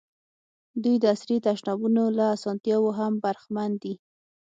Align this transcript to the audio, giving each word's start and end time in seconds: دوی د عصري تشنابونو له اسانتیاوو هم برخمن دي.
دوی 0.83 0.95
د 0.99 1.05
عصري 1.13 1.37
تشنابونو 1.47 2.03
له 2.17 2.25
اسانتیاوو 2.35 2.95
هم 2.99 3.13
برخمن 3.23 3.71
دي. 3.81 3.93